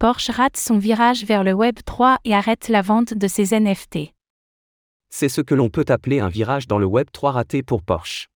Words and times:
Porsche 0.00 0.30
rate 0.30 0.56
son 0.56 0.78
virage 0.78 1.26
vers 1.26 1.44
le 1.44 1.52
Web 1.52 1.80
3 1.84 2.20
et 2.24 2.34
arrête 2.34 2.70
la 2.70 2.80
vente 2.80 3.12
de 3.12 3.28
ses 3.28 3.54
NFT. 3.60 4.14
C'est 5.10 5.28
ce 5.28 5.42
que 5.42 5.54
l'on 5.54 5.68
peut 5.68 5.84
appeler 5.88 6.20
un 6.20 6.30
virage 6.30 6.66
dans 6.66 6.78
le 6.78 6.86
Web 6.86 7.08
3 7.12 7.32
raté 7.32 7.62
pour 7.62 7.82
Porsche. 7.82 8.30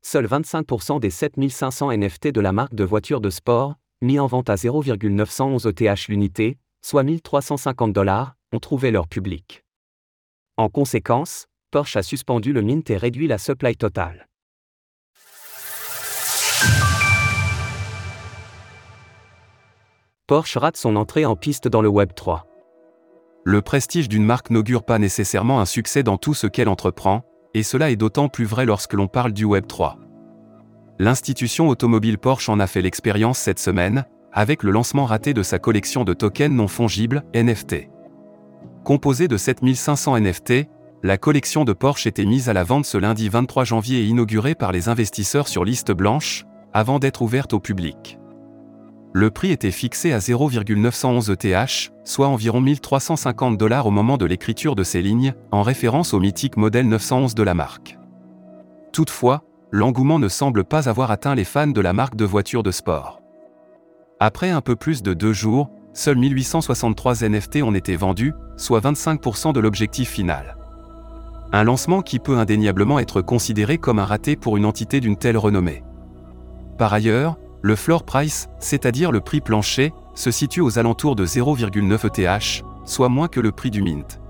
Seuls 0.00 0.24
25% 0.24 0.98
des 0.98 1.10
7500 1.10 1.92
NFT 1.98 2.28
de 2.28 2.40
la 2.40 2.52
marque 2.52 2.74
de 2.74 2.82
voitures 2.82 3.20
de 3.20 3.28
sport, 3.28 3.74
mis 4.00 4.18
en 4.18 4.26
vente 4.26 4.48
à 4.48 4.56
0,911 4.56 5.66
ETH 5.66 6.08
l'unité, 6.08 6.56
soit 6.80 7.02
1350 7.02 7.92
dollars, 7.92 8.36
ont 8.54 8.58
trouvé 8.58 8.90
leur 8.90 9.06
public. 9.06 9.62
En 10.56 10.70
conséquence, 10.70 11.44
Porsche 11.70 11.98
a 11.98 12.02
suspendu 12.02 12.54
le 12.54 12.62
mint 12.62 12.88
et 12.88 12.96
réduit 12.96 13.26
la 13.26 13.36
supply 13.36 13.76
totale. 13.76 14.29
Porsche 20.30 20.58
rate 20.58 20.76
son 20.76 20.94
entrée 20.94 21.26
en 21.26 21.34
piste 21.34 21.66
dans 21.66 21.82
le 21.82 21.88
Web 21.88 22.10
3. 22.14 22.46
Le 23.42 23.62
prestige 23.62 24.08
d'une 24.08 24.24
marque 24.24 24.50
n'augure 24.50 24.84
pas 24.84 25.00
nécessairement 25.00 25.60
un 25.60 25.64
succès 25.64 26.04
dans 26.04 26.18
tout 26.18 26.34
ce 26.34 26.46
qu'elle 26.46 26.68
entreprend, 26.68 27.24
et 27.52 27.64
cela 27.64 27.90
est 27.90 27.96
d'autant 27.96 28.28
plus 28.28 28.44
vrai 28.44 28.64
lorsque 28.64 28.92
l'on 28.92 29.08
parle 29.08 29.32
du 29.32 29.44
Web 29.44 29.66
3. 29.66 29.98
L'institution 31.00 31.66
automobile 31.66 32.16
Porsche 32.16 32.48
en 32.48 32.60
a 32.60 32.68
fait 32.68 32.80
l'expérience 32.80 33.40
cette 33.40 33.58
semaine, 33.58 34.04
avec 34.32 34.62
le 34.62 34.70
lancement 34.70 35.04
raté 35.04 35.34
de 35.34 35.42
sa 35.42 35.58
collection 35.58 36.04
de 36.04 36.14
tokens 36.14 36.54
non 36.54 36.68
fongibles, 36.68 37.24
NFT. 37.34 37.88
Composée 38.84 39.26
de 39.26 39.36
7500 39.36 40.16
NFT, 40.20 40.68
la 41.02 41.18
collection 41.18 41.64
de 41.64 41.72
Porsche 41.72 42.06
était 42.06 42.24
mise 42.24 42.48
à 42.48 42.52
la 42.52 42.62
vente 42.62 42.86
ce 42.86 42.98
lundi 42.98 43.28
23 43.28 43.64
janvier 43.64 44.02
et 44.02 44.06
inaugurée 44.06 44.54
par 44.54 44.70
les 44.70 44.88
investisseurs 44.88 45.48
sur 45.48 45.64
liste 45.64 45.90
blanche, 45.90 46.44
avant 46.72 47.00
d'être 47.00 47.20
ouverte 47.20 47.52
au 47.52 47.58
public. 47.58 48.19
Le 49.12 49.30
prix 49.30 49.50
était 49.50 49.72
fixé 49.72 50.12
à 50.12 50.20
0,911 50.20 51.30
ETH, 51.30 51.92
soit 52.04 52.28
environ 52.28 52.60
1350 52.60 53.58
dollars 53.58 53.86
au 53.86 53.90
moment 53.90 54.16
de 54.16 54.24
l'écriture 54.24 54.76
de 54.76 54.84
ces 54.84 55.02
lignes, 55.02 55.34
en 55.50 55.62
référence 55.62 56.14
au 56.14 56.20
mythique 56.20 56.56
modèle 56.56 56.88
911 56.88 57.34
de 57.34 57.42
la 57.42 57.54
marque. 57.54 57.98
Toutefois, 58.92 59.42
l'engouement 59.72 60.20
ne 60.20 60.28
semble 60.28 60.64
pas 60.64 60.88
avoir 60.88 61.10
atteint 61.10 61.34
les 61.34 61.44
fans 61.44 61.66
de 61.66 61.80
la 61.80 61.92
marque 61.92 62.14
de 62.14 62.24
voitures 62.24 62.62
de 62.62 62.70
sport. 62.70 63.20
Après 64.20 64.50
un 64.50 64.60
peu 64.60 64.76
plus 64.76 65.02
de 65.02 65.12
deux 65.12 65.32
jours, 65.32 65.70
seuls 65.92 66.18
1863 66.18 67.28
NFT 67.28 67.62
ont 67.62 67.74
été 67.74 67.96
vendus, 67.96 68.34
soit 68.56 68.80
25% 68.80 69.52
de 69.52 69.60
l'objectif 69.60 70.08
final. 70.08 70.56
Un 71.52 71.64
lancement 71.64 72.02
qui 72.02 72.20
peut 72.20 72.38
indéniablement 72.38 73.00
être 73.00 73.22
considéré 73.22 73.78
comme 73.78 73.98
un 73.98 74.04
raté 74.04 74.36
pour 74.36 74.56
une 74.56 74.66
entité 74.66 75.00
d'une 75.00 75.16
telle 75.16 75.36
renommée. 75.36 75.82
Par 76.78 76.92
ailleurs, 76.92 77.38
le 77.62 77.76
floor 77.76 78.04
price, 78.04 78.48
c'est-à-dire 78.58 79.12
le 79.12 79.20
prix 79.20 79.40
plancher, 79.40 79.92
se 80.14 80.30
situe 80.30 80.60
aux 80.60 80.78
alentours 80.78 81.16
de 81.16 81.26
0,9 81.26 82.06
ETH, 82.06 82.64
soit 82.84 83.08
moins 83.08 83.28
que 83.28 83.40
le 83.40 83.52
prix 83.52 83.70
du 83.70 83.82
mint. 83.82 84.20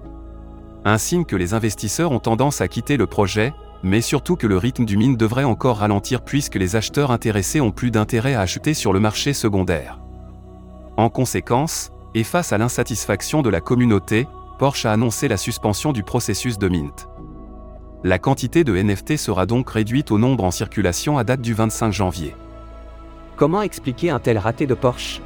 Un 0.84 0.98
signe 0.98 1.24
que 1.24 1.36
les 1.36 1.54
investisseurs 1.54 2.12
ont 2.12 2.18
tendance 2.20 2.60
à 2.60 2.68
quitter 2.68 2.96
le 2.96 3.06
projet, 3.06 3.52
mais 3.82 4.00
surtout 4.00 4.36
que 4.36 4.46
le 4.46 4.56
rythme 4.56 4.84
du 4.84 4.96
mint 4.96 5.18
devrait 5.18 5.44
encore 5.44 5.78
ralentir 5.78 6.22
puisque 6.22 6.56
les 6.56 6.76
acheteurs 6.76 7.10
intéressés 7.10 7.60
ont 7.60 7.70
plus 7.70 7.90
d'intérêt 7.90 8.34
à 8.34 8.40
acheter 8.40 8.74
sur 8.74 8.92
le 8.92 9.00
marché 9.00 9.32
secondaire. 9.32 10.00
En 10.96 11.08
conséquence, 11.08 11.90
et 12.14 12.24
face 12.24 12.52
à 12.52 12.58
l'insatisfaction 12.58 13.42
de 13.42 13.50
la 13.50 13.60
communauté, 13.60 14.26
Porsche 14.58 14.86
a 14.86 14.92
annoncé 14.92 15.28
la 15.28 15.36
suspension 15.36 15.92
du 15.92 16.02
processus 16.02 16.58
de 16.58 16.68
mint. 16.68 17.08
La 18.02 18.18
quantité 18.18 18.64
de 18.64 18.76
NFT 18.76 19.16
sera 19.16 19.46
donc 19.46 19.70
réduite 19.70 20.10
au 20.10 20.18
nombre 20.18 20.44
en 20.44 20.50
circulation 20.50 21.18
à 21.18 21.24
date 21.24 21.40
du 21.40 21.54
25 21.54 21.92
janvier. 21.92 22.34
Comment 23.40 23.62
expliquer 23.62 24.10
un 24.10 24.18
tel 24.18 24.36
raté 24.36 24.66
de 24.66 24.74
Porsche? 24.74 25.22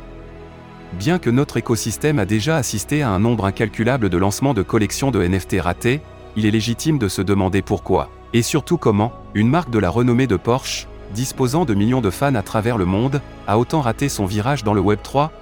Bien 0.93 1.19
que 1.19 1.31
notre 1.31 1.57
écosystème 1.57 2.21
a 2.21 2.25
déjà 2.25 2.57
assisté 2.57 3.03
à 3.03 3.11
un 3.11 3.19
nombre 3.19 3.45
incalculable 3.45 4.09
de 4.09 4.17
lancements 4.17 4.55
de 4.55 4.63
collections 4.63 5.11
de 5.11 5.27
NFT 5.27 5.57
ratés, 5.61 6.01
il 6.37 6.47
est 6.47 6.53
légitime 6.53 6.99
de 6.99 7.09
se 7.09 7.23
demander 7.23 7.61
pourquoi, 7.61 8.11
et 8.33 8.43
surtout 8.43 8.79
comment, 8.79 9.13
une 9.35 9.49
marque 9.49 9.71
de 9.71 9.81
la 9.81 9.91
renommée 9.91 10.29
de 10.29 10.37
Porsche, 10.37 10.87
disposant 11.13 11.65
de 11.65 11.75
millions 11.75 12.01
de 12.01 12.11
fans 12.11 12.37
à 12.37 12.43
travers 12.43 12.79
le 12.79 12.85
monde, 12.85 13.21
a 13.49 13.59
autant 13.59 13.81
raté 13.81 14.09
son 14.09 14.27
virage 14.27 14.63
dans 14.63 14.75
le 14.75 14.81
Web 14.81 15.01
3 15.03 15.33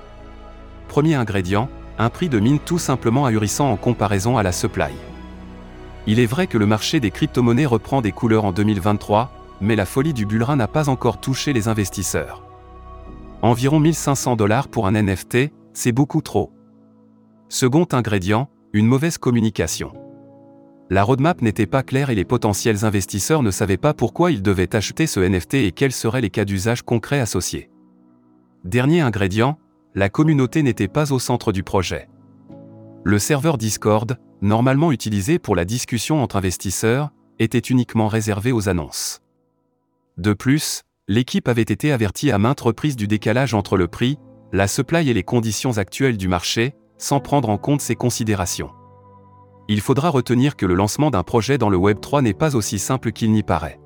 Premier 0.89 1.17
ingrédient, 1.17 1.69
un 1.99 2.09
prix 2.09 2.31
de 2.31 2.41
mine 2.41 2.59
tout 2.59 2.79
simplement 2.79 3.27
ahurissant 3.27 3.71
en 3.71 3.77
comparaison 3.77 4.39
à 4.39 4.43
la 4.43 4.53
supply. 4.53 4.93
Il 6.07 6.19
est 6.19 6.25
vrai 6.25 6.47
que 6.47 6.57
le 6.57 6.65
marché 6.65 7.01
des 7.01 7.11
crypto-monnaies 7.11 7.67
reprend 7.67 8.01
des 8.01 8.13
couleurs 8.13 8.47
en 8.47 8.53
2023, 8.53 9.31
mais 9.61 9.77
la 9.77 9.85
folie 9.85 10.15
du 10.15 10.25
bullrun 10.25 10.57
n'a 10.57 10.69
pas 10.69 10.89
encore 10.89 11.21
touché 11.21 11.53
les 11.53 11.69
investisseurs. 11.69 12.43
Environ 13.43 13.81
1500 13.81 14.37
dollars 14.37 14.69
pour 14.69 14.87
un 14.87 14.93
NFT, 14.93 15.51
c'est 15.73 15.91
beaucoup 15.91 16.23
trop. 16.23 16.53
Second 17.49 17.89
ingrédient, 17.91 18.49
une 18.73 18.87
mauvaise 18.87 19.19
communication. 19.19 19.93
La 20.91 21.03
roadmap 21.03 21.43
n'était 21.43 21.67
pas 21.67 21.83
claire 21.83 22.11
et 22.11 22.15
les 22.15 22.25
potentiels 22.25 22.85
investisseurs 22.85 23.43
ne 23.43 23.51
savaient 23.51 23.79
pas 23.79 23.95
pourquoi 23.95 24.31
ils 24.31 24.43
devaient 24.43 24.77
acheter 24.77 25.09
ce 25.09 25.19
NFT 25.19 25.55
et 25.55 25.73
quels 25.73 25.91
seraient 25.91 26.21
les 26.21 26.31
cas 26.31 26.45
d'usage 26.45 26.83
concrets 26.83 27.19
associés. 27.19 27.69
Dernier 28.65 29.01
ingrédient, 29.01 29.59
la 29.97 30.09
communauté 30.09 30.63
n'était 30.63 30.87
pas 30.87 31.13
au 31.13 31.19
centre 31.19 31.51
du 31.51 31.65
projet. 31.65 32.09
Le 33.03 33.19
serveur 33.19 33.59
Discord, 33.59 34.19
normalement 34.41 34.93
utilisé 34.93 35.41
pour 35.41 35.57
la 35.57 35.65
discussion 35.65 36.23
entre 36.23 36.37
investisseurs, 36.37 37.11
était 37.41 37.59
uniquement 37.59 38.07
réservé 38.07 38.53
aux 38.53 38.69
annonces. 38.69 39.21
De 40.17 40.33
plus, 40.33 40.85
l'équipe 41.13 41.47
avait 41.47 41.61
été 41.61 41.93
avertie 41.93 42.31
à 42.31 42.39
maintes 42.39 42.63
reprises 42.63 42.97
du 42.97 43.07
décalage 43.07 43.53
entre 43.53 43.77
le 43.77 43.87
prix, 43.87 44.19
la 44.51 44.67
supply 44.67 45.11
et 45.11 45.15
les 45.15 45.23
conditions 45.23 45.77
actuelles 45.77 46.17
du 46.17 46.27
marché, 46.27 46.75
sans 46.97 47.21
prendre 47.21 47.51
en 47.51 47.59
compte 47.59 47.83
ces 47.83 47.95
considérations. 47.95 48.71
Il 49.69 49.83
faudra 49.83 50.09
retenir 50.09 50.57
que 50.57 50.65
le 50.65 50.73
lancement 50.73 51.11
d'un 51.11 51.23
projet 51.23 51.59
dans 51.59 51.69
le 51.69 51.77
Web 51.77 52.01
3 52.01 52.23
n'est 52.23 52.33
pas 52.33 52.57
aussi 52.57 52.79
simple 52.79 53.13
qu'il 53.13 53.31
n'y 53.31 53.43
paraît. 53.43 53.79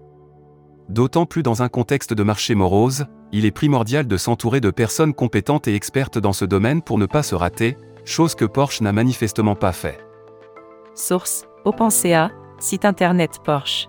D'autant 0.88 1.26
plus 1.26 1.42
dans 1.42 1.62
un 1.62 1.68
contexte 1.68 2.14
de 2.14 2.22
marché 2.22 2.54
morose, 2.54 3.06
il 3.32 3.44
est 3.44 3.50
primordial 3.50 4.06
de 4.06 4.16
s'entourer 4.16 4.60
de 4.60 4.70
personnes 4.70 5.12
compétentes 5.12 5.66
et 5.66 5.74
expertes 5.74 6.18
dans 6.18 6.32
ce 6.32 6.44
domaine 6.44 6.80
pour 6.80 6.96
ne 6.96 7.06
pas 7.06 7.24
se 7.24 7.34
rater, 7.34 7.76
chose 8.04 8.36
que 8.36 8.44
Porsche 8.44 8.82
n'a 8.82 8.92
manifestement 8.92 9.56
pas 9.56 9.72
fait. 9.72 9.98
Source 10.94 11.44
OpenCA, 11.64 12.30
site 12.60 12.84
internet 12.84 13.40
Porsche. 13.44 13.88